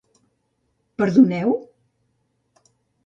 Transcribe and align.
Perdoneu? 0.97 1.51